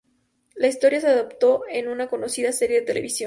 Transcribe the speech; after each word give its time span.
La 0.55 0.65
historia 0.67 0.99
se 0.99 1.05
adoptó 1.09 1.61
en 1.69 1.87
una 1.87 2.07
conocida 2.07 2.51
serie 2.51 2.79
de 2.79 2.87
televisión. 2.87 3.19